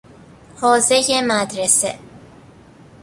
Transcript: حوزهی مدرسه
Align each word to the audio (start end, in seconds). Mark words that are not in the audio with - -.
حوزهی 0.61 1.21
مدرسه 1.21 1.99